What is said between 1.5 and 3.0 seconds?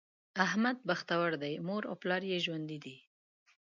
مور او پلار یې ژوندي دي.